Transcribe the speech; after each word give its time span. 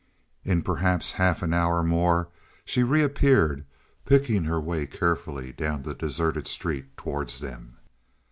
In 0.43 0.63
perhaps 0.63 1.11
half 1.11 1.43
an 1.43 1.53
hour 1.53 1.83
more 1.83 2.29
she 2.65 2.81
reappeared, 2.81 3.65
picking 4.03 4.45
her 4.45 4.59
way 4.59 4.87
carefully 4.87 5.51
down 5.51 5.83
the 5.83 5.93
deserted 5.93 6.47
street 6.47 6.97
towards 6.97 7.37
them. 7.39 7.77